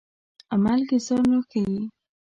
عمل 0.53 0.79
کې 0.89 0.97
ځان 1.05 1.25
راښيي. 1.33 1.81